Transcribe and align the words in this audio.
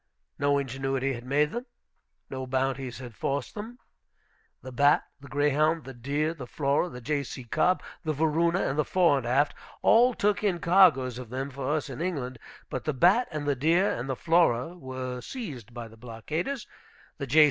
No 0.39 0.57
ingenuity 0.57 1.13
had 1.13 1.25
made 1.25 1.51
them. 1.51 1.67
No 2.27 2.47
bounties 2.47 2.97
had 2.97 3.13
forced 3.13 3.53
them. 3.53 3.77
The 4.63 4.71
Bat, 4.71 5.03
the 5.19 5.27
Greyhound, 5.27 5.83
the 5.83 5.93
Deer, 5.93 6.33
the 6.33 6.47
Flora, 6.47 6.89
the 6.89 7.01
J.C. 7.01 7.43
Cobb, 7.43 7.83
the 8.03 8.11
Varuna, 8.11 8.63
and 8.67 8.79
the 8.79 8.83
Fore 8.83 9.19
and 9.19 9.27
Aft 9.27 9.53
all 9.83 10.15
took 10.15 10.43
in 10.43 10.57
cargoes 10.57 11.19
of 11.19 11.29
them 11.29 11.51
for 11.51 11.75
us 11.75 11.87
in 11.87 12.01
England. 12.01 12.39
But 12.67 12.85
the 12.85 12.93
Bat 12.95 13.27
and 13.29 13.45
the 13.45 13.55
Deer 13.55 13.91
and 13.93 14.09
the 14.09 14.15
Flora 14.15 14.75
were 14.75 15.21
seized 15.21 15.71
by 15.71 15.87
the 15.87 15.97
blockaders, 15.97 16.65
the 17.19 17.27
J. 17.27 17.39